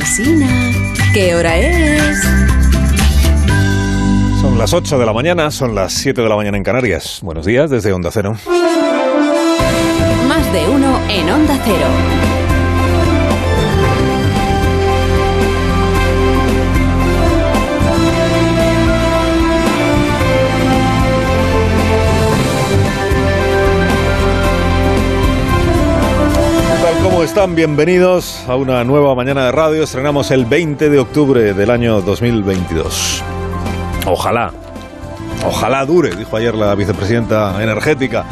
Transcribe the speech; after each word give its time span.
Alsina, 0.00 0.48
¿qué 1.12 1.34
hora 1.34 1.58
es? 1.58 2.22
Son 4.40 4.56
las 4.56 4.72
8 4.72 4.98
de 4.98 5.04
la 5.04 5.12
mañana, 5.12 5.50
son 5.50 5.74
las 5.74 5.92
7 5.92 6.22
de 6.22 6.28
la 6.28 6.36
mañana 6.36 6.56
en 6.56 6.64
Canarias. 6.64 7.20
Buenos 7.22 7.44
días 7.44 7.68
desde 7.68 7.92
Onda 7.92 8.08
Cero. 8.10 8.32
Más 10.26 10.52
de 10.54 10.68
uno 10.70 10.98
en 11.10 11.30
Onda 11.30 11.60
Cero. 11.64 12.29
Están? 27.30 27.54
Bienvenidos 27.54 28.42
a 28.48 28.56
una 28.56 28.82
nueva 28.82 29.14
mañana 29.14 29.44
de 29.44 29.52
radio. 29.52 29.84
Estrenamos 29.84 30.32
el 30.32 30.46
20 30.46 30.90
de 30.90 30.98
octubre 30.98 31.54
del 31.54 31.70
año 31.70 32.00
2022. 32.00 33.22
Ojalá, 34.04 34.52
ojalá 35.46 35.86
dure, 35.86 36.16
dijo 36.16 36.36
ayer 36.36 36.56
la 36.56 36.74
vicepresidenta 36.74 37.62
energética, 37.62 38.24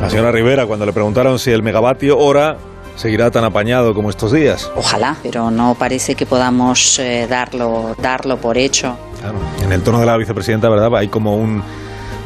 la 0.00 0.08
señora 0.08 0.30
Rivera, 0.30 0.64
cuando 0.64 0.86
le 0.86 0.92
preguntaron 0.92 1.40
si 1.40 1.50
el 1.50 1.64
megavatio 1.64 2.18
hora 2.18 2.56
seguirá 2.94 3.32
tan 3.32 3.42
apañado 3.42 3.94
como 3.94 4.10
estos 4.10 4.30
días. 4.30 4.70
Ojalá, 4.76 5.16
pero 5.24 5.50
no 5.50 5.74
parece 5.76 6.14
que 6.14 6.24
podamos 6.24 7.00
eh, 7.00 7.26
darlo, 7.28 7.96
darlo 8.00 8.36
por 8.36 8.56
hecho. 8.56 8.96
Claro, 9.18 9.38
en 9.60 9.72
el 9.72 9.82
tono 9.82 9.98
de 9.98 10.06
la 10.06 10.16
vicepresidenta, 10.16 10.68
¿verdad? 10.68 10.94
Hay 10.94 11.08
como 11.08 11.34
un, 11.34 11.64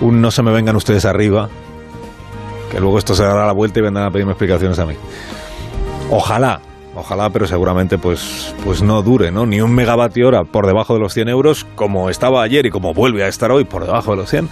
un 0.02 0.20
no 0.20 0.30
se 0.30 0.42
me 0.42 0.52
vengan 0.52 0.77
ustedes 0.77 1.06
arriba, 1.06 1.48
que 2.70 2.78
luego 2.78 2.98
esto 2.98 3.14
se 3.14 3.22
dará 3.22 3.46
la 3.46 3.52
vuelta 3.52 3.78
y 3.78 3.82
vendrán 3.82 4.05
a 4.05 4.10
pedirme 4.10 4.32
explicaciones 4.32 4.78
a 4.78 4.84
mí. 4.84 4.96
Ojalá, 6.10 6.60
ojalá, 6.94 7.30
pero 7.30 7.46
seguramente 7.46 7.98
pues, 7.98 8.54
pues 8.64 8.82
no 8.82 9.02
dure, 9.02 9.30
¿no? 9.30 9.46
Ni 9.46 9.60
un 9.60 9.74
megavatio 9.74 10.28
hora 10.28 10.44
por 10.44 10.66
debajo 10.66 10.94
de 10.94 11.00
los 11.00 11.14
100 11.14 11.28
euros, 11.28 11.66
como 11.74 12.10
estaba 12.10 12.42
ayer 12.42 12.66
y 12.66 12.70
como 12.70 12.92
vuelve 12.92 13.24
a 13.24 13.28
estar 13.28 13.50
hoy 13.50 13.64
por 13.64 13.84
debajo 13.84 14.12
de 14.12 14.19
los 14.19 14.30
100, 14.30 14.48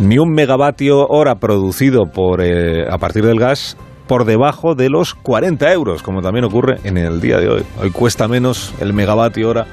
ni 0.00 0.18
un 0.18 0.32
megavatio 0.32 1.06
hora 1.08 1.36
producido 1.36 2.06
por, 2.06 2.40
eh, 2.42 2.86
a 2.90 2.98
partir 2.98 3.24
del 3.24 3.38
gas 3.38 3.76
por 4.06 4.24
debajo 4.24 4.74
de 4.74 4.88
los 4.88 5.14
40 5.14 5.72
euros, 5.72 6.02
como 6.02 6.22
también 6.22 6.44
ocurre 6.44 6.78
en 6.84 6.96
el 6.96 7.20
día 7.20 7.38
de 7.38 7.48
hoy. 7.48 7.62
Hoy 7.80 7.90
cuesta 7.90 8.28
menos 8.28 8.72
el 8.80 8.92
megavatio 8.92 9.50
hora 9.50 9.66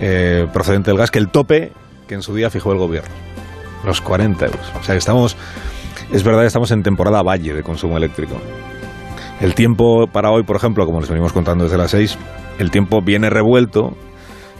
eh, 0.00 0.46
procedente 0.52 0.90
del 0.90 0.98
gas 0.98 1.10
que 1.10 1.18
el 1.18 1.28
tope 1.28 1.72
que 2.08 2.14
en 2.14 2.22
su 2.22 2.34
día 2.34 2.50
fijó 2.50 2.72
el 2.72 2.78
gobierno, 2.78 3.10
los 3.84 4.00
40 4.00 4.44
euros. 4.44 4.72
O 4.80 4.82
sea 4.82 4.94
que 4.94 4.98
estamos, 4.98 5.36
es 6.12 6.24
verdad 6.24 6.40
que 6.40 6.48
estamos 6.48 6.72
en 6.72 6.82
temporada 6.82 7.22
valle 7.22 7.54
de 7.54 7.62
consumo 7.62 7.96
eléctrico. 7.96 8.34
El 9.40 9.54
tiempo 9.54 10.06
para 10.06 10.30
hoy, 10.30 10.42
por 10.42 10.56
ejemplo, 10.56 10.84
como 10.84 11.00
les 11.00 11.08
venimos 11.08 11.32
contando 11.32 11.64
desde 11.64 11.78
las 11.78 11.92
6, 11.92 12.18
el 12.58 12.70
tiempo 12.70 13.00
viene 13.00 13.30
revuelto, 13.30 13.96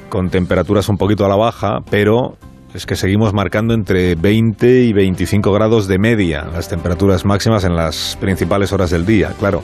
con 0.09 0.31
temperaturas 0.31 0.89
un 0.89 0.97
poquito 0.97 1.27
a 1.27 1.29
la 1.29 1.37
baja, 1.37 1.81
pero 1.91 2.39
es 2.73 2.87
que 2.87 2.97
seguimos 2.97 3.35
marcando 3.35 3.75
entre 3.75 4.15
20 4.15 4.85
y 4.85 4.95
25 4.95 5.53
grados 5.53 5.87
de 5.87 5.99
media 5.99 6.47
las 6.51 6.71
temperaturas 6.71 7.27
máximas 7.27 7.65
en 7.65 7.77
las 7.77 8.17
principales 8.23 8.73
horas 8.73 8.89
del 8.89 9.05
día. 9.05 9.35
Claro, 9.39 9.63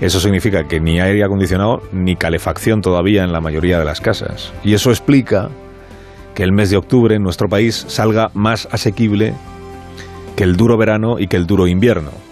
eso 0.00 0.18
significa 0.18 0.64
que 0.64 0.80
ni 0.80 0.98
aire 0.98 1.22
acondicionado 1.22 1.80
ni 1.92 2.16
calefacción 2.16 2.80
todavía 2.80 3.22
en 3.22 3.32
la 3.32 3.40
mayoría 3.40 3.78
de 3.78 3.84
las 3.84 4.00
casas. 4.00 4.52
Y 4.64 4.74
eso 4.74 4.90
explica 4.90 5.48
que 6.34 6.42
el 6.42 6.50
mes 6.50 6.70
de 6.70 6.76
octubre 6.76 7.14
en 7.14 7.22
nuestro 7.22 7.48
país 7.48 7.84
salga 7.86 8.30
más 8.34 8.66
asequible 8.72 9.32
que 10.34 10.42
el 10.42 10.56
duro 10.56 10.76
verano 10.76 11.20
y 11.20 11.28
que 11.28 11.36
el 11.36 11.46
duro 11.46 11.68
invierno 11.68 12.25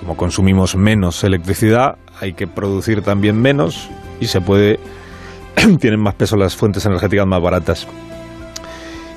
como 0.00 0.16
consumimos 0.16 0.76
menos 0.76 1.22
electricidad, 1.24 1.98
hay 2.20 2.32
que 2.32 2.46
producir 2.46 3.02
también 3.02 3.38
menos 3.38 3.90
y 4.18 4.28
se 4.28 4.40
puede 4.40 4.80
tienen 5.78 6.00
más 6.00 6.14
peso 6.14 6.36
las 6.36 6.56
fuentes 6.56 6.86
energéticas 6.86 7.26
más 7.26 7.42
baratas 7.42 7.86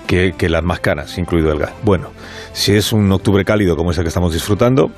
que, 0.05 0.33
las 0.49 0.61
más 0.61 0.79
caras, 0.79 1.17
incluido 1.17 1.51
el 1.53 1.57
gas. 1.57 1.71
Bueno, 1.83 2.09
si 2.51 2.75
es 2.75 2.91
un 2.93 3.09
octubre 3.11 3.43
cálido 3.45 3.75
como 3.75 3.91
es 3.91 3.97
el 3.97 4.03
que 4.03 4.09
estamos 4.09 4.33
disfrutando, 4.33 4.91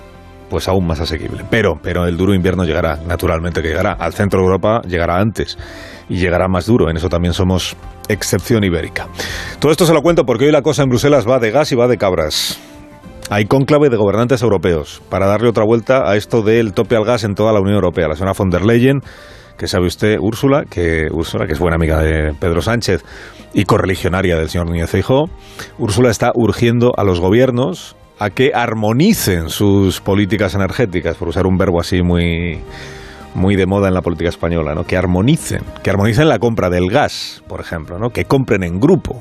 pues 0.49 0.67
aún 0.67 0.87
más 0.87 0.99
asequible. 0.99 1.45
Pero, 1.49 1.79
pero 1.81 2.05
el 2.05 2.17
duro 2.17 2.33
invierno 2.33 2.65
llegará, 2.65 2.97
naturalmente 3.07 3.61
que 3.61 3.69
llegará. 3.69 3.93
Al 3.93 4.13
centro 4.13 4.39
de 4.39 4.45
Europa 4.45 4.81
llegará 4.81 5.19
antes 5.19 5.57
y 6.09 6.17
llegará 6.17 6.49
más 6.49 6.65
duro. 6.65 6.89
En 6.89 6.97
eso 6.97 7.07
también 7.07 7.33
somos 7.33 7.77
excepción 8.09 8.65
ibérica. 8.65 9.07
Todo 9.59 9.71
esto 9.71 9.85
se 9.85 9.93
lo 9.93 10.01
cuento 10.01 10.25
porque 10.25 10.45
hoy 10.45 10.51
la 10.51 10.63
cosa 10.63 10.83
en 10.83 10.89
Bruselas 10.89 11.25
va 11.25 11.39
de 11.39 11.51
gas 11.51 11.71
y 11.71 11.75
va 11.75 11.87
de 11.87 11.97
cabras. 11.97 12.59
Hay 13.31 13.45
cónclave 13.45 13.89
de 13.89 13.97
gobernantes 13.97 14.43
europeos 14.43 15.01
para 15.09 15.25
darle 15.25 15.49
otra 15.49 15.65
vuelta 15.65 16.07
a 16.07 16.15
esto 16.15 16.43
del 16.43 16.73
tope 16.73 16.95
al 16.95 17.05
gas 17.05 17.23
en 17.23 17.33
toda 17.33 17.53
la 17.53 17.59
Unión 17.59 17.75
Europea. 17.75 18.07
La 18.07 18.13
señora 18.13 18.33
von 18.37 18.51
der 18.51 18.63
Leyen, 18.63 19.01
que 19.57 19.67
sabe 19.67 19.87
usted, 19.87 20.19
Úrsula, 20.19 20.65
que 20.69 21.07
Úrsula, 21.11 21.47
que 21.47 21.53
es 21.53 21.59
buena 21.59 21.75
amiga 21.75 21.99
de 22.01 22.35
Pedro 22.39 22.61
Sánchez 22.61 23.03
y 23.51 23.65
correligionaria 23.65 24.35
del 24.37 24.49
señor 24.49 24.67
Núñez 24.67 24.91
Feijóo, 24.91 25.25
Úrsula 25.79 26.11
está 26.11 26.33
urgiendo 26.35 26.91
a 26.97 27.03
los 27.03 27.19
gobiernos 27.19 27.95
a 28.19 28.29
que 28.29 28.51
armonicen 28.53 29.49
sus 29.49 30.01
políticas 30.01 30.53
energéticas, 30.53 31.17
por 31.17 31.27
usar 31.27 31.47
un 31.47 31.57
verbo 31.57 31.79
así 31.79 32.03
muy 32.03 32.61
muy 33.33 33.55
de 33.57 33.65
moda 33.65 33.87
en 33.87 33.95
la 33.95 34.01
política 34.01 34.29
española, 34.29 34.75
¿no? 34.75 34.85
Que 34.85 34.97
armonicen, 34.97 35.63
que 35.83 35.89
armonicen 35.89 36.29
la 36.29 36.39
compra 36.39 36.69
del 36.69 36.89
gas, 36.89 37.43
por 37.49 37.59
ejemplo, 37.59 37.97
¿no? 37.97 38.11
Que 38.11 38.25
compren 38.25 38.63
en 38.63 38.79
grupo. 38.79 39.19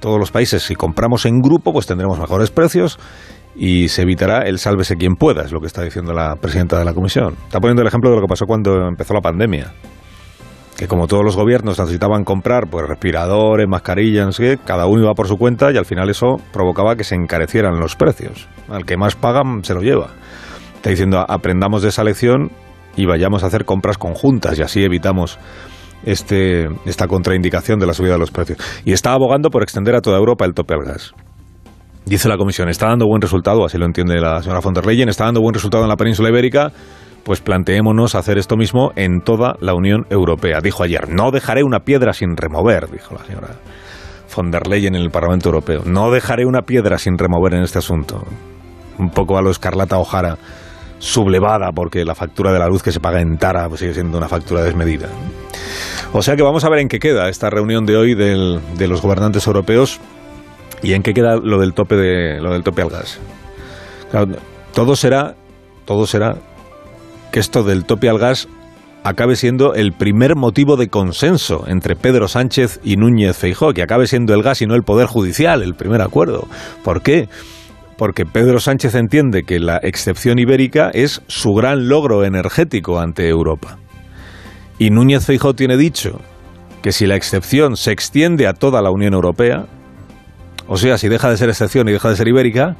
Todos 0.00 0.18
los 0.18 0.32
países, 0.32 0.64
si 0.64 0.74
compramos 0.74 1.26
en 1.26 1.40
grupo, 1.40 1.72
pues 1.72 1.86
tendremos 1.86 2.18
mejores 2.18 2.50
precios 2.50 2.98
y 3.54 3.88
se 3.88 4.02
evitará 4.02 4.42
el 4.42 4.58
sálvese 4.58 4.96
quien 4.96 5.16
pueda, 5.16 5.42
es 5.42 5.52
lo 5.52 5.60
que 5.60 5.66
está 5.66 5.82
diciendo 5.82 6.12
la 6.12 6.36
presidenta 6.36 6.78
de 6.78 6.84
la 6.84 6.94
comisión. 6.94 7.36
Está 7.44 7.60
poniendo 7.60 7.82
el 7.82 7.88
ejemplo 7.88 8.10
de 8.10 8.16
lo 8.16 8.22
que 8.22 8.28
pasó 8.28 8.46
cuando 8.46 8.88
empezó 8.88 9.14
la 9.14 9.20
pandemia. 9.20 9.72
Que 10.76 10.88
como 10.88 11.06
todos 11.06 11.22
los 11.22 11.36
gobiernos 11.36 11.78
necesitaban 11.78 12.24
comprar 12.24 12.68
pues 12.68 12.88
respiradores, 12.88 13.68
mascarillas, 13.68 14.26
no 14.26 14.32
sé 14.32 14.42
qué, 14.42 14.58
cada 14.64 14.86
uno 14.86 15.02
iba 15.02 15.14
por 15.14 15.28
su 15.28 15.36
cuenta 15.36 15.70
y 15.70 15.76
al 15.76 15.84
final 15.84 16.08
eso 16.08 16.36
provocaba 16.52 16.96
que 16.96 17.04
se 17.04 17.14
encarecieran 17.14 17.78
los 17.78 17.94
precios. 17.94 18.48
Al 18.68 18.84
que 18.84 18.96
más 18.96 19.14
pagan 19.14 19.62
se 19.64 19.74
lo 19.74 19.82
lleva. 19.82 20.08
Está 20.76 20.90
diciendo 20.90 21.24
aprendamos 21.28 21.82
de 21.82 21.90
esa 21.90 22.02
lección 22.02 22.50
y 22.96 23.06
vayamos 23.06 23.44
a 23.44 23.46
hacer 23.46 23.64
compras 23.64 23.98
conjuntas 23.98 24.58
y 24.58 24.62
así 24.62 24.82
evitamos 24.82 25.38
este, 26.04 26.68
esta 26.86 27.06
contraindicación 27.06 27.78
de 27.78 27.86
la 27.86 27.94
subida 27.94 28.14
de 28.14 28.18
los 28.18 28.30
precios. 28.30 28.58
Y 28.84 28.92
está 28.92 29.12
abogando 29.12 29.50
por 29.50 29.62
extender 29.62 29.94
a 29.94 30.00
toda 30.00 30.18
Europa 30.18 30.46
el 30.46 30.54
tope 30.54 30.74
al 30.74 30.84
gas. 30.84 31.14
Dice 32.04 32.28
la 32.28 32.36
comisión, 32.36 32.68
está 32.68 32.88
dando 32.88 33.06
buen 33.06 33.22
resultado, 33.22 33.64
así 33.64 33.78
lo 33.78 33.86
entiende 33.86 34.20
la 34.20 34.42
señora 34.42 34.60
von 34.60 34.74
der 34.74 34.86
Leyen, 34.86 35.08
está 35.08 35.24
dando 35.24 35.40
buen 35.40 35.54
resultado 35.54 35.84
en 35.84 35.88
la 35.88 35.96
península 35.96 36.28
ibérica, 36.30 36.72
pues 37.24 37.40
planteémonos 37.40 38.14
hacer 38.16 38.38
esto 38.38 38.56
mismo 38.56 38.90
en 38.96 39.20
toda 39.20 39.54
la 39.60 39.74
Unión 39.74 40.06
Europea. 40.10 40.60
Dijo 40.60 40.82
ayer, 40.82 41.08
no 41.08 41.30
dejaré 41.30 41.62
una 41.62 41.80
piedra 41.80 42.12
sin 42.12 42.36
remover, 42.36 42.90
dijo 42.90 43.14
la 43.14 43.24
señora 43.24 43.48
von 44.34 44.50
der 44.50 44.66
Leyen 44.66 44.94
en 44.94 45.02
el 45.02 45.10
Parlamento 45.10 45.48
Europeo. 45.50 45.82
No 45.84 46.10
dejaré 46.10 46.46
una 46.46 46.62
piedra 46.62 46.98
sin 46.98 47.18
remover 47.18 47.54
en 47.54 47.62
este 47.62 47.78
asunto. 47.78 48.24
Un 48.98 49.10
poco 49.10 49.36
a 49.36 49.42
lo 49.42 49.50
Escarlata 49.50 49.98
Ojara, 49.98 50.38
sublevada 50.98 51.70
porque 51.74 52.04
la 52.04 52.14
factura 52.14 52.52
de 52.52 52.58
la 52.58 52.68
luz 52.68 52.82
que 52.82 52.92
se 52.92 53.00
paga 53.00 53.20
en 53.20 53.36
Tara 53.36 53.68
pues 53.68 53.80
sigue 53.80 53.94
siendo 53.94 54.18
una 54.18 54.28
factura 54.28 54.62
desmedida. 54.62 55.08
O 56.12 56.22
sea 56.22 56.36
que 56.36 56.42
vamos 56.42 56.64
a 56.64 56.68
ver 56.68 56.80
en 56.80 56.88
qué 56.88 56.98
queda 56.98 57.28
esta 57.28 57.50
reunión 57.50 57.86
de 57.86 57.96
hoy 57.96 58.14
del, 58.14 58.60
de 58.76 58.88
los 58.88 59.02
gobernantes 59.02 59.46
europeos 59.46 60.00
¿Y 60.82 60.94
en 60.94 61.02
qué 61.02 61.14
queda 61.14 61.36
lo 61.36 61.60
del 61.60 61.74
tope 61.74 61.96
de 61.96 62.40
lo 62.40 62.52
del 62.52 62.62
tope 62.62 62.82
al 62.82 62.90
gas? 62.90 63.20
Claro, 64.10 64.36
todo 64.74 64.96
será 64.96 65.36
todo 65.84 66.06
será 66.06 66.36
que 67.30 67.40
esto 67.40 67.62
del 67.62 67.84
tope 67.84 68.08
al 68.08 68.18
gas 68.18 68.48
acabe 69.04 69.36
siendo 69.36 69.74
el 69.74 69.92
primer 69.92 70.36
motivo 70.36 70.76
de 70.76 70.88
consenso 70.88 71.64
entre 71.66 71.96
Pedro 71.96 72.28
Sánchez 72.28 72.80
y 72.84 72.96
Núñez 72.96 73.36
Feijóo, 73.36 73.72
que 73.72 73.82
acabe 73.82 74.06
siendo 74.06 74.34
el 74.34 74.42
gas 74.42 74.62
y 74.62 74.66
no 74.66 74.74
el 74.74 74.82
poder 74.82 75.06
judicial, 75.06 75.62
el 75.62 75.74
primer 75.74 76.02
acuerdo. 76.02 76.46
¿Por 76.84 77.02
qué? 77.02 77.28
Porque 77.96 78.24
Pedro 78.24 78.60
Sánchez 78.60 78.94
entiende 78.94 79.42
que 79.42 79.58
la 79.58 79.78
excepción 79.78 80.38
ibérica 80.38 80.90
es 80.92 81.22
su 81.26 81.52
gran 81.54 81.88
logro 81.88 82.24
energético 82.24 83.00
ante 83.00 83.28
Europa. 83.28 83.78
Y 84.78 84.90
Núñez 84.90 85.26
Feijóo 85.26 85.54
tiene 85.54 85.76
dicho 85.76 86.20
que 86.82 86.92
si 86.92 87.06
la 87.06 87.16
excepción 87.16 87.76
se 87.76 87.92
extiende 87.92 88.46
a 88.46 88.54
toda 88.54 88.82
la 88.82 88.90
Unión 88.90 89.14
Europea, 89.14 89.66
o 90.68 90.76
sea, 90.76 90.98
si 90.98 91.08
deja 91.08 91.30
de 91.30 91.36
ser 91.36 91.48
excepción 91.48 91.88
y 91.88 91.92
deja 91.92 92.08
de 92.08 92.16
ser 92.16 92.28
ibérica, 92.28 92.76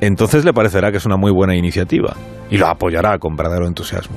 entonces 0.00 0.44
le 0.44 0.52
parecerá 0.52 0.90
que 0.90 0.98
es 0.98 1.06
una 1.06 1.16
muy 1.16 1.32
buena 1.32 1.56
iniciativa 1.56 2.16
y 2.50 2.56
lo 2.56 2.68
apoyará 2.68 3.18
con 3.18 3.36
verdadero 3.36 3.66
entusiasmo. 3.66 4.16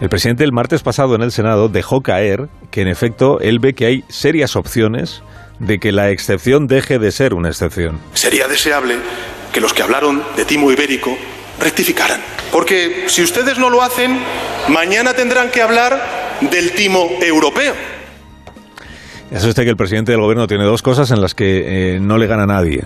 El 0.00 0.08
presidente 0.08 0.44
el 0.44 0.52
martes 0.52 0.82
pasado 0.82 1.14
en 1.14 1.22
el 1.22 1.30
Senado 1.30 1.68
dejó 1.68 2.00
caer 2.00 2.48
que 2.70 2.82
en 2.82 2.88
efecto 2.88 3.38
él 3.40 3.58
ve 3.60 3.74
que 3.74 3.86
hay 3.86 4.04
serias 4.08 4.56
opciones 4.56 5.22
de 5.60 5.78
que 5.78 5.92
la 5.92 6.10
excepción 6.10 6.66
deje 6.66 6.98
de 6.98 7.12
ser 7.12 7.32
una 7.32 7.48
excepción. 7.48 8.00
Sería 8.12 8.48
deseable 8.48 8.96
que 9.52 9.60
los 9.60 9.72
que 9.72 9.82
hablaron 9.82 10.22
de 10.36 10.44
timo 10.44 10.70
ibérico 10.72 11.16
rectificaran. 11.60 12.20
Porque 12.50 13.04
si 13.06 13.22
ustedes 13.22 13.58
no 13.58 13.70
lo 13.70 13.82
hacen, 13.82 14.18
mañana 14.68 15.14
tendrán 15.14 15.50
que 15.50 15.62
hablar 15.62 16.38
del 16.40 16.72
timo 16.72 17.08
europeo. 17.22 17.74
Sabe 19.38 19.48
usted 19.48 19.64
que 19.64 19.70
el 19.70 19.76
presidente 19.76 20.12
del 20.12 20.20
gobierno 20.20 20.46
tiene 20.46 20.64
dos 20.64 20.80
cosas 20.80 21.10
en 21.10 21.20
las 21.20 21.34
que 21.34 21.96
eh, 21.96 22.00
no 22.00 22.18
le 22.18 22.28
gana 22.28 22.46
nadie. 22.46 22.84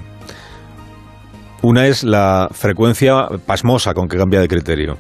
Una 1.61 1.87
es 1.87 2.05
la 2.05 2.49
frecuencia 2.53 3.29
pasmosa 3.45 3.93
con 3.93 4.09
que 4.09 4.17
cambia 4.17 4.41
de 4.41 4.49
criterio. 4.49 4.97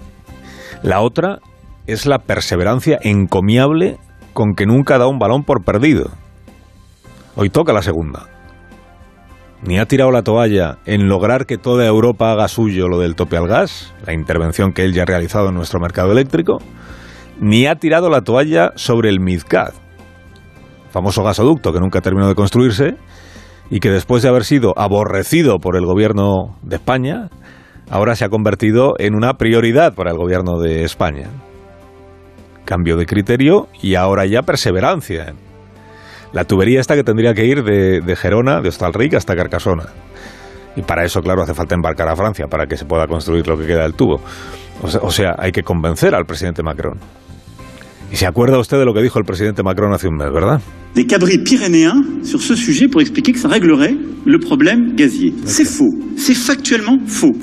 La 0.82 1.00
otra 1.00 1.38
es 1.86 2.04
la 2.04 2.18
perseverancia 2.18 2.98
encomiable 3.00 3.96
con 4.34 4.54
que 4.54 4.66
nunca 4.66 4.98
da 4.98 5.06
un 5.06 5.18
balón 5.18 5.42
por 5.42 5.64
perdido. 5.64 6.10
Hoy 7.34 7.48
toca 7.48 7.72
la 7.72 7.82
segunda. 7.82 8.26
Ni 9.62 9.78
ha 9.78 9.86
tirado 9.86 10.10
la 10.10 10.22
toalla 10.22 10.78
en 10.84 11.08
lograr 11.08 11.46
que 11.46 11.56
toda 11.56 11.86
Europa 11.86 12.30
haga 12.30 12.48
suyo 12.48 12.88
lo 12.88 12.98
del 12.98 13.14
tope 13.14 13.38
al 13.38 13.48
gas, 13.48 13.94
la 14.06 14.12
intervención 14.12 14.72
que 14.72 14.84
él 14.84 14.92
ya 14.92 15.04
ha 15.04 15.06
realizado 15.06 15.48
en 15.48 15.54
nuestro 15.54 15.80
mercado 15.80 16.12
eléctrico, 16.12 16.58
ni 17.40 17.66
ha 17.66 17.76
tirado 17.76 18.10
la 18.10 18.20
toalla 18.20 18.72
sobre 18.76 19.08
el 19.08 19.18
MidCat, 19.18 19.87
famoso 20.90 21.22
gasoducto 21.22 21.72
que 21.72 21.80
nunca 21.80 22.00
terminó 22.00 22.28
de 22.28 22.34
construirse 22.34 22.96
y 23.70 23.80
que 23.80 23.90
después 23.90 24.22
de 24.22 24.28
haber 24.28 24.44
sido 24.44 24.72
aborrecido 24.76 25.58
por 25.58 25.76
el 25.76 25.84
gobierno 25.84 26.56
de 26.62 26.76
España, 26.76 27.28
ahora 27.90 28.16
se 28.16 28.24
ha 28.24 28.28
convertido 28.28 28.94
en 28.98 29.14
una 29.14 29.34
prioridad 29.34 29.94
para 29.94 30.10
el 30.10 30.16
gobierno 30.16 30.58
de 30.58 30.84
España. 30.84 31.28
Cambio 32.64 32.96
de 32.96 33.06
criterio 33.06 33.68
y 33.82 33.94
ahora 33.94 34.26
ya 34.26 34.42
perseverancia. 34.42 35.34
La 36.32 36.44
tubería 36.44 36.80
esta 36.80 36.94
que 36.94 37.04
tendría 37.04 37.32
que 37.34 37.46
ir 37.46 37.62
de, 37.62 38.16
Gerona, 38.16 38.60
de 38.60 38.68
Hostalric 38.68 39.14
hasta 39.14 39.34
Carcasona. 39.34 39.86
Y 40.76 40.82
para 40.82 41.04
eso, 41.04 41.22
claro, 41.22 41.42
hace 41.42 41.54
falta 41.54 41.74
embarcar 41.74 42.08
a 42.08 42.16
Francia 42.16 42.46
para 42.46 42.66
que 42.66 42.76
se 42.76 42.84
pueda 42.84 43.06
construir 43.06 43.46
lo 43.48 43.56
que 43.56 43.66
queda 43.66 43.82
del 43.82 43.94
tubo. 43.94 44.20
o 44.82 45.10
sea 45.10 45.34
hay 45.38 45.52
que 45.52 45.62
convencer 45.62 46.14
al 46.14 46.24
presidente 46.24 46.62
Macron. 46.62 46.98
Y 48.10 48.16
se 48.16 48.26
acuerda 48.26 48.58
usted 48.58 48.78
de 48.78 48.84
lo 48.84 48.94
que 48.94 49.02
dijo 49.02 49.18
el 49.18 49.24
presidente 49.24 49.62
Macron 49.62 49.92
hace 49.92 50.08
un 50.08 50.16
mes, 50.16 50.32
¿verdad? 50.32 50.60
Des 50.94 51.06
cabris 51.06 51.38
pyrénéens 51.44 52.24
sur 52.24 52.40
ce 52.40 52.56
sujet 52.56 52.88
pour 52.88 53.02
expliquer 53.02 53.32
que 53.32 53.38
ça 53.38 53.48
réglerait 53.48 53.94
le 54.24 54.38
problème 54.38 54.96
gazier. 54.96 55.34
C'est 55.44 55.66
faux. 55.66 55.94
C'est 56.16 56.34
factuellement 56.34 56.98
faux. 57.06 57.36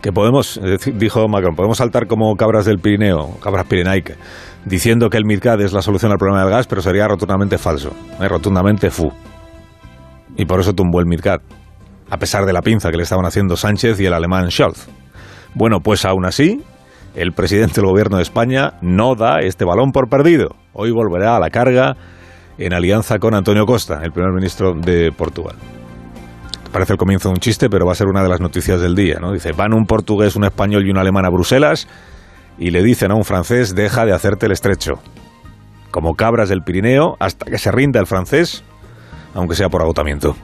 Que 0.00 0.12
podemos, 0.12 0.60
dijo 0.94 1.28
Macron, 1.28 1.54
podemos 1.56 1.78
saltar 1.78 2.06
como 2.06 2.34
cabras 2.36 2.64
del 2.64 2.78
Pirineo, 2.78 3.38
cabras 3.42 3.66
pirenaicas, 3.66 4.16
diciendo 4.64 5.10
que 5.10 5.18
el 5.18 5.24
MidCat 5.24 5.60
es 5.60 5.72
la 5.72 5.82
solución 5.82 6.12
al 6.12 6.18
problema 6.18 6.42
del 6.42 6.50
gas, 6.50 6.66
pero 6.66 6.80
sería 6.80 7.08
rotundamente 7.08 7.58
falso, 7.58 7.92
¿eh? 8.20 8.28
rotundamente 8.28 8.90
fu. 8.90 9.08
Y 10.36 10.44
por 10.44 10.60
eso 10.60 10.72
tumbó 10.72 11.00
el 11.00 11.06
MidCat, 11.06 11.42
a 12.08 12.16
pesar 12.18 12.46
de 12.46 12.52
la 12.52 12.62
pinza 12.62 12.90
que 12.90 12.96
le 12.96 13.02
estaban 13.02 13.26
haciendo 13.26 13.56
Sánchez 13.56 14.00
y 14.00 14.06
el 14.06 14.14
alemán 14.14 14.50
Scholz. 14.50 14.86
Bueno, 15.54 15.80
pues 15.80 16.04
aún 16.04 16.24
así, 16.24 16.62
el 17.16 17.32
presidente 17.32 17.80
del 17.80 17.90
gobierno 17.90 18.18
de 18.18 18.22
España 18.22 18.74
no 18.82 19.14
da 19.14 19.40
este 19.40 19.64
balón 19.64 19.90
por 19.90 20.08
perdido. 20.08 20.50
Hoy 20.74 20.90
volverá 20.90 21.36
a 21.36 21.40
la 21.40 21.50
carga 21.50 21.96
en 22.58 22.74
alianza 22.74 23.18
con 23.18 23.34
Antonio 23.34 23.64
Costa, 23.64 24.00
el 24.04 24.12
primer 24.12 24.32
ministro 24.32 24.74
de 24.74 25.10
Portugal. 25.12 25.56
Parece 26.72 26.92
el 26.92 26.98
comienzo 26.98 27.30
de 27.30 27.34
un 27.34 27.40
chiste, 27.40 27.70
pero 27.70 27.86
va 27.86 27.92
a 27.92 27.94
ser 27.94 28.06
una 28.06 28.22
de 28.22 28.28
las 28.28 28.40
noticias 28.40 28.80
del 28.80 28.94
día. 28.94 29.16
¿no? 29.18 29.32
Dice, 29.32 29.52
van 29.52 29.72
un 29.72 29.86
portugués, 29.86 30.36
un 30.36 30.44
español 30.44 30.86
y 30.86 30.90
un 30.90 30.98
alemán 30.98 31.24
a 31.24 31.30
Bruselas 31.30 31.88
y 32.58 32.70
le 32.70 32.82
dicen 32.82 33.10
a 33.10 33.14
un 33.14 33.24
francés, 33.24 33.74
deja 33.74 34.04
de 34.04 34.12
hacerte 34.12 34.46
el 34.46 34.52
estrecho. 34.52 34.94
Como 35.90 36.14
cabras 36.14 36.50
del 36.50 36.62
Pirineo, 36.62 37.16
hasta 37.18 37.46
que 37.46 37.56
se 37.56 37.72
rinda 37.72 37.98
el 37.98 38.06
francés, 38.06 38.62
aunque 39.34 39.54
sea 39.54 39.70
por 39.70 39.80
agotamiento. 39.80 40.36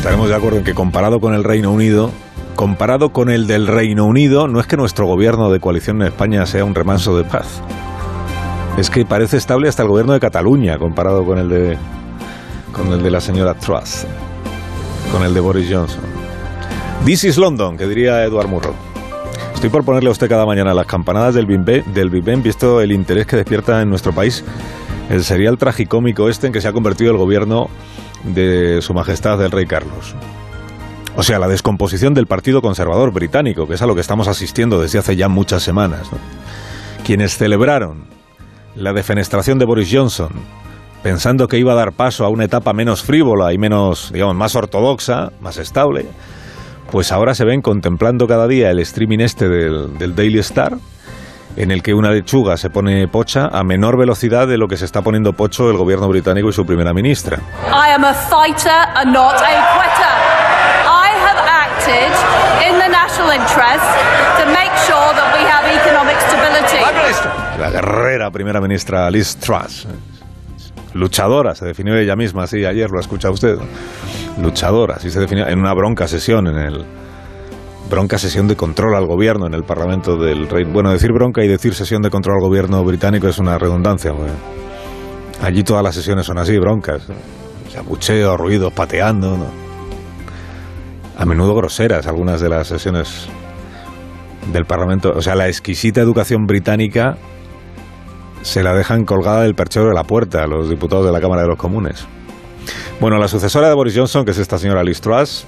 Estaremos 0.00 0.30
de 0.30 0.34
acuerdo 0.34 0.56
en 0.56 0.64
que 0.64 0.72
comparado 0.72 1.20
con 1.20 1.34
el 1.34 1.44
Reino 1.44 1.70
Unido, 1.70 2.10
comparado 2.56 3.10
con 3.10 3.28
el 3.28 3.46
del 3.46 3.66
Reino 3.66 4.06
Unido, 4.06 4.48
no 4.48 4.58
es 4.58 4.66
que 4.66 4.78
nuestro 4.78 5.04
gobierno 5.04 5.50
de 5.50 5.60
coalición 5.60 6.00
en 6.00 6.08
España 6.08 6.46
sea 6.46 6.64
un 6.64 6.74
remanso 6.74 7.14
de 7.18 7.24
paz. 7.24 7.60
Es 8.78 8.88
que 8.88 9.04
parece 9.04 9.36
estable 9.36 9.68
hasta 9.68 9.82
el 9.82 9.90
gobierno 9.90 10.14
de 10.14 10.20
Cataluña 10.20 10.78
comparado 10.78 11.26
con 11.26 11.36
el 11.36 11.50
de 11.50 11.76
con 12.72 12.90
el 12.94 13.02
de 13.02 13.10
la 13.10 13.20
señora 13.20 13.52
Truss, 13.52 14.06
con 15.12 15.22
el 15.22 15.34
de 15.34 15.40
Boris 15.40 15.68
Johnson. 15.70 16.00
This 17.04 17.24
is 17.24 17.36
London, 17.36 17.76
que 17.76 17.86
diría 17.86 18.24
Eduard 18.24 18.48
Murro. 18.48 18.72
Estoy 19.52 19.68
por 19.68 19.84
ponerle 19.84 20.08
a 20.08 20.12
usted 20.12 20.30
cada 20.30 20.46
mañana 20.46 20.72
las 20.72 20.86
campanadas 20.86 21.34
del 21.34 21.44
Big 21.44 21.84
del 21.84 22.08
Big 22.08 22.24
Ben, 22.24 22.42
visto 22.42 22.80
el 22.80 22.92
interés 22.92 23.26
que 23.26 23.36
despierta 23.36 23.82
en 23.82 23.90
nuestro 23.90 24.14
país 24.14 24.46
el 25.10 25.22
serial 25.24 25.58
tragicómico 25.58 26.30
este 26.30 26.46
en 26.46 26.54
que 26.54 26.62
se 26.62 26.68
ha 26.68 26.72
convertido 26.72 27.10
el 27.10 27.18
gobierno 27.18 27.68
de 28.24 28.80
Su 28.82 28.94
Majestad 28.94 29.42
el 29.42 29.50
Rey 29.50 29.66
Carlos. 29.66 30.14
O 31.16 31.22
sea, 31.22 31.38
la 31.38 31.48
descomposición 31.48 32.14
del 32.14 32.26
Partido 32.26 32.62
Conservador 32.62 33.12
británico, 33.12 33.66
que 33.66 33.74
es 33.74 33.82
a 33.82 33.86
lo 33.86 33.94
que 33.94 34.00
estamos 34.00 34.28
asistiendo 34.28 34.80
desde 34.80 34.98
hace 34.98 35.16
ya 35.16 35.28
muchas 35.28 35.62
semanas. 35.62 36.08
Quienes 37.04 37.36
celebraron 37.36 38.04
la 38.76 38.92
defenestración 38.92 39.58
de 39.58 39.64
Boris 39.64 39.88
Johnson, 39.92 40.30
pensando 41.02 41.48
que 41.48 41.58
iba 41.58 41.72
a 41.72 41.76
dar 41.76 41.92
paso 41.92 42.24
a 42.24 42.28
una 42.28 42.44
etapa 42.44 42.72
menos 42.72 43.02
frívola 43.02 43.52
y 43.52 43.58
menos, 43.58 44.10
digamos, 44.12 44.36
más 44.36 44.54
ortodoxa, 44.54 45.32
más 45.40 45.58
estable, 45.58 46.06
pues 46.90 47.12
ahora 47.12 47.34
se 47.34 47.44
ven 47.44 47.60
contemplando 47.60 48.26
cada 48.26 48.46
día 48.46 48.70
el 48.70 48.78
streaming 48.80 49.18
este 49.20 49.48
del, 49.48 49.98
del 49.98 50.14
Daily 50.14 50.38
Star 50.38 50.76
en 51.56 51.70
el 51.70 51.82
que 51.82 51.94
una 51.94 52.10
lechuga 52.10 52.56
se 52.56 52.70
pone 52.70 53.08
pocha 53.08 53.46
a 53.46 53.64
menor 53.64 53.96
velocidad 53.96 54.46
de 54.46 54.58
lo 54.58 54.68
que 54.68 54.76
se 54.76 54.84
está 54.84 55.02
poniendo 55.02 55.32
pocho 55.32 55.70
el 55.70 55.76
gobierno 55.76 56.08
británico 56.08 56.48
y 56.48 56.52
su 56.52 56.64
primera 56.64 56.92
ministra. 56.92 57.38
I 57.66 57.92
am 57.92 58.04
a 58.04 58.14
fighter 58.14 58.88
and 58.94 59.12
not 59.12 59.34
a 59.34 59.48
quitter. 59.74 60.14
I 60.86 61.10
have 61.26 61.38
acted 61.46 62.12
in 62.66 62.78
the 62.78 62.88
national 62.88 63.30
interest 63.32 63.84
to 64.38 64.46
make 64.46 64.72
sure 64.86 65.12
that 65.14 65.34
we 65.34 65.44
have 65.48 65.66
economic 65.66 66.16
stability. 66.20 66.80
La 67.58 67.70
guerrera 67.70 68.30
primera 68.30 68.60
ministra 68.60 69.10
Liz 69.10 69.36
Truss. 69.36 69.86
Luchadora, 70.94 71.54
se 71.54 71.64
definió 71.64 71.96
ella 71.96 72.16
misma 72.16 72.44
así 72.44 72.64
ayer, 72.64 72.90
lo 72.90 72.98
ha 72.98 73.00
escuchado 73.00 73.34
usted. 73.34 73.58
Luchadora, 74.40 74.96
así 74.96 75.10
se 75.10 75.20
definió 75.20 75.46
en 75.46 75.58
una 75.58 75.72
bronca 75.72 76.08
sesión 76.08 76.48
en 76.48 76.56
el 76.58 76.84
bronca 77.90 78.16
sesión 78.18 78.48
de 78.48 78.56
control 78.56 78.94
al 78.94 79.06
gobierno 79.06 79.46
en 79.46 79.52
el 79.52 79.64
Parlamento 79.64 80.16
del 80.16 80.48
Reino. 80.48 80.72
Bueno, 80.72 80.92
decir 80.92 81.12
bronca 81.12 81.44
y 81.44 81.48
decir 81.48 81.74
sesión 81.74 82.00
de 82.00 82.08
control 82.08 82.36
al 82.36 82.48
gobierno 82.48 82.82
británico 82.84 83.28
es 83.28 83.38
una 83.38 83.58
redundancia. 83.58 84.12
Allí 85.42 85.62
todas 85.64 85.82
las 85.82 85.94
sesiones 85.94 86.24
son 86.24 86.38
así, 86.38 86.56
broncas. 86.58 87.02
O 87.86 88.36
ruidos, 88.36 88.72
pateando. 88.72 89.36
A 91.18 91.26
menudo 91.26 91.54
groseras 91.54 92.06
algunas 92.06 92.40
de 92.40 92.48
las 92.48 92.68
sesiones 92.68 93.28
del 94.52 94.64
Parlamento. 94.64 95.12
O 95.14 95.20
sea, 95.20 95.34
la 95.34 95.48
exquisita 95.48 96.00
educación 96.00 96.46
británica 96.46 97.18
se 98.42 98.62
la 98.62 98.72
dejan 98.72 99.04
colgada 99.04 99.42
del 99.42 99.54
perchero 99.54 99.86
de 99.88 99.94
la 99.94 100.04
puerta 100.04 100.44
a 100.44 100.46
los 100.46 100.70
diputados 100.70 101.04
de 101.04 101.12
la 101.12 101.20
Cámara 101.20 101.42
de 101.42 101.48
los 101.48 101.58
Comunes. 101.58 102.06
Bueno, 103.00 103.18
la 103.18 103.28
sucesora 103.28 103.68
de 103.68 103.74
Boris 103.74 103.96
Johnson, 103.96 104.24
que 104.24 104.30
es 104.30 104.38
esta 104.38 104.58
señora 104.58 104.82
Liz 104.82 105.00
Truss, 105.00 105.46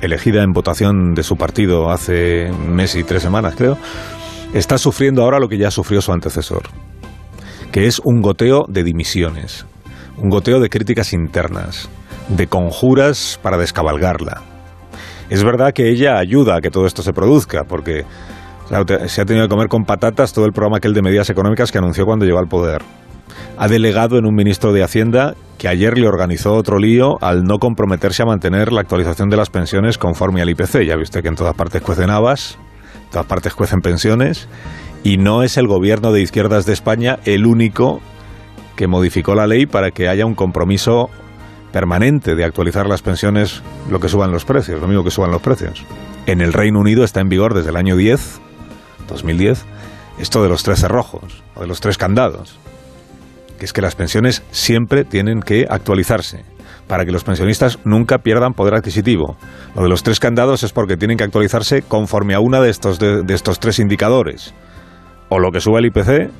elegida 0.00 0.42
en 0.42 0.52
votación 0.52 1.14
de 1.14 1.22
su 1.22 1.36
partido 1.36 1.90
hace 1.90 2.50
un 2.50 2.74
mes 2.74 2.94
y 2.94 3.04
tres 3.04 3.22
semanas, 3.22 3.54
creo, 3.56 3.76
está 4.54 4.78
sufriendo 4.78 5.22
ahora 5.22 5.38
lo 5.38 5.48
que 5.48 5.58
ya 5.58 5.70
sufrió 5.70 6.00
su 6.00 6.12
antecesor, 6.12 6.62
que 7.72 7.86
es 7.86 8.00
un 8.04 8.20
goteo 8.20 8.64
de 8.68 8.84
dimisiones, 8.84 9.66
un 10.16 10.30
goteo 10.30 10.60
de 10.60 10.68
críticas 10.68 11.12
internas, 11.12 11.88
de 12.28 12.46
conjuras 12.46 13.38
para 13.42 13.58
descabalgarla. 13.58 14.42
Es 15.30 15.44
verdad 15.44 15.72
que 15.72 15.90
ella 15.90 16.18
ayuda 16.18 16.56
a 16.56 16.60
que 16.60 16.70
todo 16.70 16.86
esto 16.86 17.02
se 17.02 17.12
produzca, 17.12 17.64
porque 17.64 18.04
se 19.06 19.20
ha 19.20 19.24
tenido 19.24 19.46
que 19.46 19.50
comer 19.50 19.68
con 19.68 19.84
patatas 19.84 20.32
todo 20.32 20.46
el 20.46 20.52
programa 20.52 20.78
aquel 20.78 20.94
de 20.94 21.02
medidas 21.02 21.30
económicas 21.30 21.70
que 21.70 21.78
anunció 21.78 22.04
cuando 22.04 22.24
llegó 22.24 22.38
al 22.38 22.48
poder 22.48 22.82
ha 23.56 23.68
delegado 23.68 24.18
en 24.18 24.26
un 24.26 24.34
ministro 24.34 24.72
de 24.72 24.82
Hacienda 24.82 25.34
que 25.58 25.68
ayer 25.68 25.98
le 25.98 26.06
organizó 26.06 26.54
otro 26.54 26.78
lío 26.78 27.18
al 27.20 27.42
no 27.42 27.58
comprometerse 27.58 28.22
a 28.22 28.26
mantener 28.26 28.72
la 28.72 28.80
actualización 28.80 29.28
de 29.28 29.36
las 29.36 29.50
pensiones 29.50 29.98
conforme 29.98 30.40
al 30.40 30.48
IPC. 30.50 30.84
Ya 30.86 30.96
viste 30.96 31.20
que 31.20 31.28
en 31.28 31.34
todas 31.34 31.54
partes 31.54 31.82
cuecen 31.82 32.10
habas, 32.10 32.56
en 33.04 33.10
todas 33.10 33.26
partes 33.26 33.54
cuecen 33.54 33.80
pensiones, 33.80 34.48
y 35.02 35.18
no 35.18 35.42
es 35.42 35.56
el 35.56 35.66
gobierno 35.66 36.12
de 36.12 36.22
izquierdas 36.22 36.64
de 36.64 36.72
España 36.72 37.18
el 37.24 37.44
único 37.44 38.00
que 38.76 38.86
modificó 38.86 39.34
la 39.34 39.48
ley 39.48 39.66
para 39.66 39.90
que 39.90 40.08
haya 40.08 40.24
un 40.24 40.34
compromiso 40.34 41.10
permanente 41.72 42.36
de 42.36 42.44
actualizar 42.44 42.86
las 42.86 43.02
pensiones 43.02 43.62
lo 43.90 43.98
que 43.98 44.08
suban 44.08 44.30
los 44.30 44.44
precios, 44.44 44.80
lo 44.80 44.86
mismo 44.86 45.02
que 45.02 45.10
suban 45.10 45.32
los 45.32 45.42
precios. 45.42 45.84
En 46.26 46.40
el 46.40 46.52
Reino 46.52 46.78
Unido 46.78 47.02
está 47.02 47.20
en 47.20 47.28
vigor 47.28 47.54
desde 47.54 47.70
el 47.70 47.76
año 47.76 47.96
10, 47.96 48.40
2010, 49.08 49.64
esto 50.20 50.42
de 50.42 50.48
los 50.48 50.62
tres 50.62 50.80
cerrojos, 50.80 51.42
o 51.56 51.62
de 51.62 51.66
los 51.66 51.80
tres 51.80 51.98
candados 51.98 52.58
que 53.58 53.66
es 53.66 53.72
que 53.72 53.82
las 53.82 53.94
pensiones 53.94 54.42
siempre 54.50 55.04
tienen 55.04 55.40
que 55.40 55.66
actualizarse 55.68 56.44
para 56.88 57.04
que 57.04 57.12
los 57.12 57.22
pensionistas 57.22 57.78
nunca 57.84 58.18
pierdan 58.18 58.54
poder 58.54 58.74
adquisitivo. 58.74 59.36
Lo 59.76 59.82
de 59.82 59.88
los 59.88 60.02
tres 60.02 60.18
candados 60.18 60.62
es 60.62 60.72
porque 60.72 60.96
tienen 60.96 61.18
que 61.18 61.24
actualizarse 61.24 61.82
conforme 61.82 62.34
a 62.34 62.40
una 62.40 62.60
de 62.60 62.70
estos, 62.70 62.98
de, 62.98 63.22
estos 63.28 63.60
tres 63.60 63.78
indicadores. 63.78 64.54
O 65.28 65.38
lo 65.38 65.52
que 65.52 65.60
suba 65.60 65.78
el 65.78 65.86
IPC, 65.86 66.30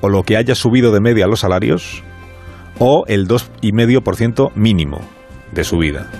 o 0.00 0.08
lo 0.08 0.24
que 0.24 0.36
haya 0.36 0.56
subido 0.56 0.92
de 0.92 1.00
media 1.00 1.28
los 1.28 1.40
salarios, 1.40 2.02
o 2.78 3.04
el 3.06 3.28
2,5% 3.28 4.52
mínimo 4.56 5.00
de 5.52 5.62
subida. 5.62 6.10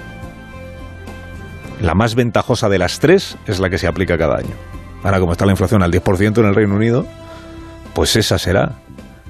La 1.83 1.95
más 1.95 2.15
ventajosa 2.15 2.69
de 2.69 2.79
las 2.79 3.01
tres 3.01 3.37
es 3.47 3.59
la 3.59 3.69
que 3.69 3.79
se 3.79 3.89
aplica 3.89 4.17
cada 4.17 4.37
año. 4.37 4.55
Ahora, 5.03 5.19
como 5.19 5.33
está 5.33 5.45
la 5.45 5.53
inflación 5.53 5.83
al 5.83 5.91
10% 5.91 6.39
en 6.39 6.47
el 6.47 6.55
Reino 6.55 6.77
Unido, 6.77 7.05
pues 7.95 8.15
esa 8.15 8.39
será 8.39 8.77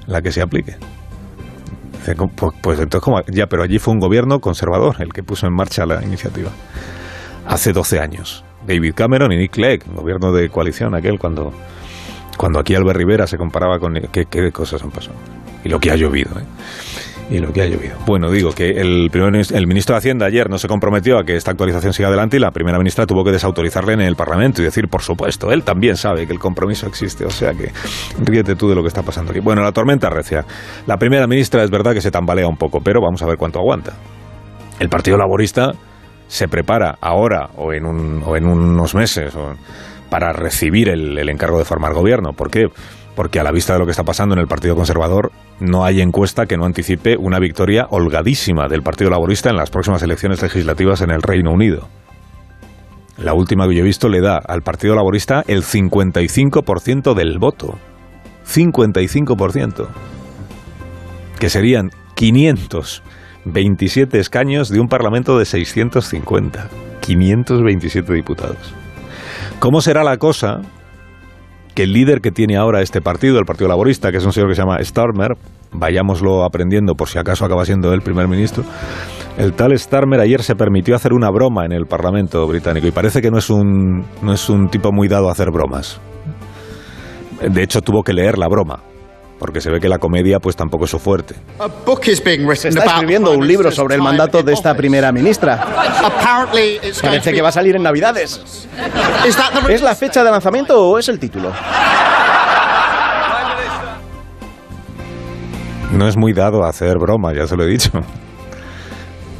la 0.07 0.21
que 0.21 0.31
se 0.31 0.41
aplique. 0.41 0.75
Pues, 2.05 2.53
pues 2.61 2.79
entonces, 2.79 3.03
¿cómo? 3.03 3.19
Ya, 3.27 3.47
pero 3.47 3.63
allí 3.63 3.79
fue 3.79 3.93
un 3.93 3.99
gobierno 3.99 4.39
conservador 4.39 4.95
el 4.99 5.11
que 5.11 5.23
puso 5.23 5.47
en 5.47 5.53
marcha 5.53 5.85
la 5.85 6.03
iniciativa. 6.03 6.51
Hace 7.47 7.73
12 7.73 7.99
años. 7.99 8.43
David 8.67 8.93
Cameron 8.95 9.31
y 9.31 9.37
Nick 9.37 9.53
Clegg, 9.53 9.83
gobierno 9.93 10.31
de 10.31 10.49
coalición 10.49 10.95
aquel, 10.95 11.19
cuando, 11.19 11.51
cuando 12.37 12.59
aquí 12.59 12.75
Albert 12.75 12.97
Rivera 12.97 13.27
se 13.27 13.37
comparaba 13.37 13.79
con... 13.79 13.93
¿Qué, 14.11 14.25
qué 14.25 14.51
cosas 14.51 14.81
han 14.83 14.91
pasado? 14.91 15.15
Y 15.63 15.69
lo 15.69 15.79
que 15.79 15.91
ha 15.91 15.95
llovido, 15.95 16.31
¿eh? 16.39 16.43
Y 17.29 17.39
lo 17.39 17.51
que 17.51 17.61
ha 17.61 17.65
llovido. 17.65 17.95
Bueno, 18.05 18.29
digo 18.29 18.51
que 18.51 18.69
el, 18.69 19.09
primer, 19.11 19.35
el 19.35 19.67
ministro 19.67 19.95
de 19.95 19.97
Hacienda 19.97 20.25
ayer 20.27 20.49
no 20.49 20.57
se 20.57 20.67
comprometió 20.67 21.17
a 21.17 21.23
que 21.23 21.35
esta 21.35 21.51
actualización 21.51 21.93
siga 21.93 22.09
adelante 22.09 22.37
y 22.37 22.39
la 22.39 22.51
primera 22.51 22.77
ministra 22.77 23.05
tuvo 23.05 23.23
que 23.23 23.31
desautorizarle 23.31 23.93
en 23.93 24.01
el 24.01 24.15
Parlamento 24.15 24.61
y 24.61 24.65
decir, 24.65 24.87
por 24.87 25.01
supuesto, 25.01 25.51
él 25.51 25.63
también 25.63 25.97
sabe 25.97 26.27
que 26.27 26.33
el 26.33 26.39
compromiso 26.39 26.87
existe, 26.87 27.25
o 27.25 27.29
sea 27.29 27.53
que 27.53 27.71
ríete 28.23 28.55
tú 28.55 28.69
de 28.69 28.75
lo 28.75 28.81
que 28.81 28.89
está 28.89 29.01
pasando 29.01 29.31
aquí. 29.31 29.39
Bueno, 29.39 29.63
la 29.63 29.71
tormenta 29.71 30.09
recia. 30.09 30.45
La 30.85 30.97
primera 30.97 31.27
ministra 31.27 31.63
es 31.63 31.71
verdad 31.71 31.93
que 31.93 32.01
se 32.01 32.11
tambalea 32.11 32.47
un 32.47 32.57
poco, 32.57 32.81
pero 32.83 33.01
vamos 33.01 33.21
a 33.23 33.25
ver 33.25 33.37
cuánto 33.37 33.59
aguanta. 33.59 33.93
El 34.79 34.89
Partido 34.89 35.17
Laborista 35.17 35.71
se 36.27 36.47
prepara 36.47 36.95
ahora 37.01 37.49
o 37.57 37.73
en, 37.73 37.85
un, 37.85 38.21
o 38.23 38.35
en 38.35 38.45
unos 38.45 38.93
meses 38.93 39.33
para 40.09 40.33
recibir 40.33 40.89
el, 40.89 41.17
el 41.17 41.29
encargo 41.29 41.57
de 41.57 41.65
formar 41.65 41.93
gobierno. 41.93 42.33
¿Por 42.33 42.49
qué? 42.49 42.67
Porque 43.15 43.39
a 43.39 43.43
la 43.43 43.51
vista 43.51 43.73
de 43.73 43.79
lo 43.79 43.85
que 43.85 43.91
está 43.91 44.03
pasando 44.03 44.35
en 44.35 44.39
el 44.39 44.47
Partido 44.47 44.75
Conservador, 44.75 45.31
no 45.59 45.85
hay 45.85 46.01
encuesta 46.01 46.45
que 46.45 46.57
no 46.57 46.65
anticipe 46.65 47.15
una 47.17 47.39
victoria 47.39 47.87
holgadísima 47.89 48.67
del 48.67 48.83
Partido 48.83 49.09
Laborista 49.09 49.49
en 49.49 49.55
las 49.55 49.69
próximas 49.69 50.03
elecciones 50.03 50.41
legislativas 50.41 51.01
en 51.01 51.11
el 51.11 51.21
Reino 51.21 51.51
Unido. 51.51 51.87
La 53.17 53.33
última 53.33 53.65
que 53.67 53.75
yo 53.75 53.81
he 53.81 53.85
visto 53.85 54.09
le 54.09 54.19
da 54.19 54.37
al 54.37 54.61
Partido 54.61 54.95
Laborista 54.95 55.43
el 55.47 55.63
55% 55.63 57.13
del 57.13 57.39
voto. 57.39 57.79
55%. 58.45 59.87
Que 61.39 61.49
serían 61.49 61.91
527 62.15 64.19
escaños 64.19 64.67
de 64.69 64.81
un 64.81 64.89
Parlamento 64.89 65.39
de 65.39 65.45
650. 65.45 66.67
527 66.99 68.13
diputados. 68.13 68.73
¿Cómo 69.59 69.79
será 69.79 70.03
la 70.03 70.17
cosa 70.17 70.59
que 71.75 71.83
el 71.83 71.93
líder 71.93 72.21
que 72.21 72.31
tiene 72.31 72.57
ahora 72.57 72.81
este 72.81 73.01
partido, 73.01 73.37
el 73.37 73.45
Partido 73.45 73.67
Laborista, 73.67 74.11
que 74.11 74.17
es 74.17 74.25
un 74.25 74.31
señor 74.31 74.49
que 74.49 74.55
se 74.55 74.61
llama 74.61 74.77
Starmer, 74.81 75.33
vayámoslo 75.73 76.43
aprendiendo 76.43 76.95
por 76.95 77.09
si 77.09 77.19
acaso 77.19 77.45
acaba 77.45 77.65
siendo 77.65 77.93
el 77.93 78.01
primer 78.01 78.27
ministro, 78.27 78.63
el 79.37 79.53
tal 79.53 79.77
Starmer 79.77 80.21
ayer 80.21 80.41
se 80.41 80.55
permitió 80.55 80.95
hacer 80.95 81.13
una 81.13 81.29
broma 81.29 81.65
en 81.65 81.73
el 81.73 81.85
Parlamento 81.85 82.47
británico 82.47 82.87
y 82.87 82.91
parece 82.91 83.21
que 83.21 83.29
no 83.29 83.37
es 83.37 83.49
un, 83.49 84.05
no 84.21 84.33
es 84.33 84.49
un 84.49 84.69
tipo 84.69 84.91
muy 84.93 85.09
dado 85.09 85.27
a 85.27 85.33
hacer 85.33 85.51
bromas. 85.51 85.99
De 87.41 87.61
hecho, 87.61 87.81
tuvo 87.81 88.01
que 88.01 88.13
leer 88.13 88.37
la 88.37 88.47
broma 88.47 88.79
porque 89.39 89.61
se 89.61 89.69
ve 89.69 89.79
que 89.79 89.89
la 89.89 89.97
comedia 89.97 90.39
pues 90.39 90.55
tampoco 90.55 90.85
es 90.85 90.91
su 90.91 90.99
fuerte. 90.99 91.35
Se 92.55 92.69
está 92.69 92.85
escribiendo 92.85 93.31
un 93.31 93.47
libro 93.47 93.71
sobre 93.71 93.95
el 93.95 94.01
mandato 94.01 94.43
de 94.43 94.53
esta 94.53 94.73
primera 94.75 95.11
ministra. 95.11 95.65
Parece 97.01 97.33
que 97.33 97.41
va 97.41 97.49
a 97.49 97.51
salir 97.51 97.75
en 97.75 97.83
Navidades. 97.83 98.67
¿Es 99.69 99.81
la 99.81 99.95
fecha 99.95 100.23
de 100.23 100.31
lanzamiento 100.31 100.79
o 100.79 100.97
es 100.99 101.09
el 101.09 101.19
título? 101.19 101.51
No 105.91 106.07
es 106.07 106.17
muy 106.17 106.33
dado 106.33 106.63
a 106.65 106.69
hacer 106.69 106.97
broma, 106.97 107.33
ya 107.33 107.47
se 107.47 107.55
lo 107.55 107.63
he 107.63 107.67
dicho. 107.67 107.91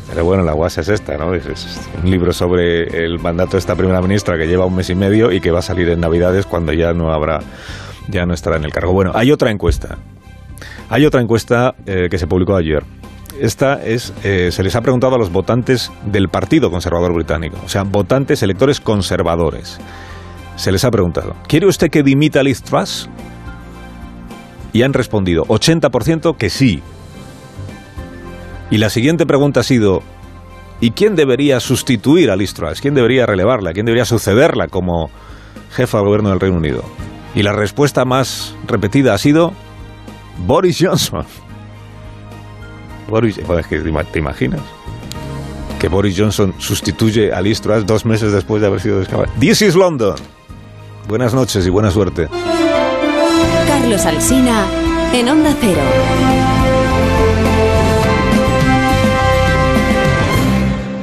Pero 0.09 0.23
bueno, 0.23 0.43
la 0.43 0.53
guasa 0.53 0.81
es 0.81 0.87
esta, 0.87 1.17
¿no? 1.17 1.33
Es, 1.33 1.45
es, 1.45 1.79
un 2.01 2.09
libro 2.09 2.31
sobre 2.31 2.83
el 3.03 3.19
mandato 3.19 3.53
de 3.53 3.57
esta 3.57 3.75
primera 3.75 3.99
ministra 4.01 4.37
que 4.37 4.47
lleva 4.47 4.65
un 4.65 4.75
mes 4.75 4.89
y 4.89 4.95
medio 4.95 5.31
y 5.31 5.41
que 5.41 5.51
va 5.51 5.59
a 5.59 5.61
salir 5.61 5.89
en 5.89 5.99
Navidades 5.99 6.45
cuando 6.45 6.71
ya 6.71 6.93
no 6.93 7.11
habrá 7.11 7.39
ya 8.09 8.25
no 8.25 8.33
estará 8.33 8.57
en 8.57 8.65
el 8.65 8.71
cargo. 8.71 8.93
Bueno, 8.93 9.12
hay 9.13 9.31
otra 9.31 9.51
encuesta. 9.51 9.97
Hay 10.89 11.05
otra 11.05 11.21
encuesta 11.21 11.75
eh, 11.85 12.07
que 12.09 12.17
se 12.17 12.27
publicó 12.27 12.55
ayer. 12.55 12.83
Esta 13.39 13.83
es, 13.83 14.13
eh, 14.24 14.50
se 14.51 14.63
les 14.63 14.75
ha 14.75 14.81
preguntado 14.81 15.15
a 15.15 15.17
los 15.17 15.31
votantes 15.31 15.91
del 16.05 16.29
Partido 16.29 16.71
Conservador 16.71 17.13
Británico, 17.13 17.57
o 17.65 17.69
sea, 17.69 17.83
votantes 17.83 18.41
electores 18.43 18.79
conservadores. 18.79 19.77
Se 20.55 20.71
les 20.71 20.85
ha 20.85 20.91
preguntado, 20.91 21.35
¿quiere 21.47 21.67
usted 21.67 21.89
que 21.89 22.01
dimita 22.01 22.41
Liz 22.43 22.63
Truss? 22.63 23.09
Y 24.71 24.83
han 24.83 24.93
respondido 24.93 25.43
80% 25.43 26.38
que 26.38 26.50
sí. 26.50 26.81
Y 28.71 28.77
la 28.77 28.89
siguiente 28.89 29.25
pregunta 29.25 29.59
ha 29.59 29.63
sido, 29.63 30.01
¿y 30.79 30.91
quién 30.91 31.15
debería 31.15 31.59
sustituir 31.59 32.31
a 32.31 32.38
Liz 32.38 32.53
Truss? 32.53 32.79
¿Quién 32.79 32.93
debería 32.93 33.25
relevarla? 33.25 33.74
¿Quién 33.74 33.85
debería 33.85 34.05
sucederla 34.05 34.67
como 34.67 35.09
jefa 35.71 35.97
del 35.97 36.07
gobierno 36.07 36.29
del 36.29 36.39
Reino 36.39 36.57
Unido? 36.57 36.83
Y 37.35 37.43
la 37.43 37.51
respuesta 37.51 38.05
más 38.05 38.55
repetida 38.65 39.13
ha 39.13 39.17
sido 39.17 39.53
Boris 40.47 40.77
Johnson. 40.79 41.25
Boris, 43.09 43.39
te 44.11 44.19
imaginas 44.19 44.61
que 45.79 45.89
Boris 45.89 46.15
Johnson 46.17 46.55
sustituye 46.57 47.33
a 47.33 47.41
Liz 47.41 47.61
dos 47.61 48.05
meses 48.05 48.31
después 48.31 48.61
de 48.61 48.67
haber 48.67 48.79
sido 48.79 48.99
descabellado. 48.99 49.37
This 49.39 49.61
is 49.61 49.75
London. 49.75 50.15
Buenas 51.07 51.33
noches 51.33 51.67
y 51.67 51.69
buena 51.69 51.91
suerte. 51.91 52.27
Carlos 53.67 54.05
Alsina 54.05 54.65
en 55.13 55.29
Onda 55.29 55.53
Cero. 55.59 56.44